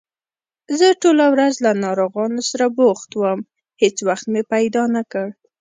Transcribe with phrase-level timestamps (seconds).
[0.77, 3.39] زه ټوله ورځ له ناروغانو سره بوخت وم،
[3.81, 5.25] هېڅ وخت مې پیدا نکړ